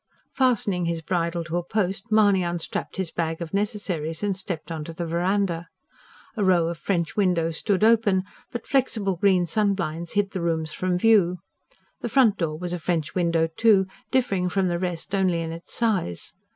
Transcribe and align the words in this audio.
Fastening 0.33 0.85
his 0.87 0.99
bridle 1.03 1.43
to 1.43 1.57
a 1.57 1.63
post, 1.63 2.11
Mahony 2.11 2.41
unstrapped 2.41 2.97
his 2.97 3.11
bag 3.11 3.39
of 3.39 3.53
necessaries 3.53 4.23
and 4.23 4.35
stepped 4.35 4.71
on 4.71 4.83
to 4.85 4.93
the 4.93 5.05
verandah. 5.05 5.67
A 6.35 6.43
row 6.43 6.69
of 6.69 6.79
French 6.79 7.15
windows 7.15 7.57
stood 7.57 7.83
open; 7.83 8.23
but 8.51 8.65
flexible 8.65 9.15
green 9.15 9.45
sun 9.45 9.75
blinds 9.75 10.13
hid 10.13 10.31
the 10.31 10.41
rooms 10.41 10.73
from 10.73 10.97
view. 10.97 11.37
The 11.99 12.09
front 12.09 12.37
door 12.37 12.57
was 12.57 12.73
a 12.73 12.79
French 12.79 13.13
window, 13.13 13.45
too, 13.55 13.85
differing 14.09 14.49
from 14.49 14.69
the 14.69 14.79
rest 14.79 15.13
only 15.13 15.41
in 15.41 15.51
its 15.51 15.71
size. 15.71 16.33